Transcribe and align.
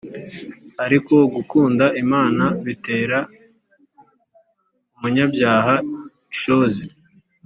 ariko 0.85 1.13
gukunda 1.35 1.85
Imana 2.03 2.45
bitera 2.65 3.17
umunyabyaha 4.95 5.73
ishozi 6.33 6.85